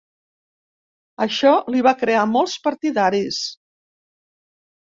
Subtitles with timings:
[1.25, 3.45] Això li va crear molts partidaris.